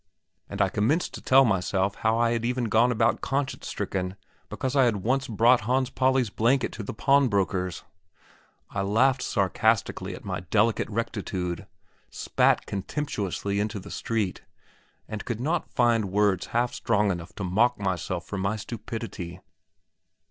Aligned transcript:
And 0.49 0.63
I 0.63 0.69
commenced 0.69 1.13
to 1.13 1.21
tell 1.21 1.45
myself 1.45 1.93
how 1.97 2.17
I 2.17 2.31
had 2.31 2.43
even 2.43 2.63
gone 2.69 2.91
about 2.91 3.21
conscience 3.21 3.67
stricken 3.67 4.15
because 4.49 4.75
I 4.75 4.85
had 4.85 5.03
once 5.03 5.27
brought 5.27 5.61
Hans 5.61 5.91
Pauli's 5.91 6.31
blanket 6.31 6.71
to 6.71 6.81
the 6.83 6.91
pawn 6.95 7.27
broker's. 7.27 7.83
I 8.71 8.81
laughed 8.81 9.21
sarcastically 9.21 10.15
at 10.15 10.25
my 10.25 10.39
delicate 10.39 10.89
rectitude, 10.89 11.67
spat 12.09 12.65
contemptuously 12.65 13.59
in 13.59 13.67
the 13.67 13.91
street, 13.91 14.41
and 15.07 15.23
could 15.23 15.39
not 15.39 15.69
find 15.71 16.05
words 16.05 16.47
half 16.47 16.73
strong 16.73 17.11
enough 17.11 17.33
to 17.35 17.43
mock 17.43 17.77
myself 17.79 18.25
for 18.25 18.39
my 18.39 18.55
stupidity. 18.55 19.39